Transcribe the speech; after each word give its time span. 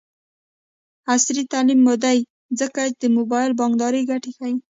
عصري 1.13 1.43
تعلیم 1.51 1.79
مهم 1.87 1.99
دی 2.03 2.17
ځکه 2.59 2.81
چې 2.89 2.95
د 3.01 3.03
موبايل 3.17 3.51
بانکدارۍ 3.59 4.01
ګټې 4.11 4.31
ښيي. 4.37 4.55